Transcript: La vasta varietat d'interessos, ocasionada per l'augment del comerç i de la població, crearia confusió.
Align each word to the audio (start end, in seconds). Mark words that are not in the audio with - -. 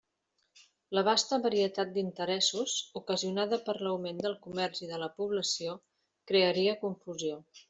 La 0.99 1.03
vasta 1.07 1.37
varietat 1.43 1.91
d'interessos, 1.97 2.75
ocasionada 3.01 3.61
per 3.69 3.77
l'augment 3.83 4.25
del 4.27 4.39
comerç 4.47 4.83
i 4.87 4.91
de 4.95 5.03
la 5.05 5.11
població, 5.21 5.77
crearia 6.33 6.79
confusió. 6.87 7.39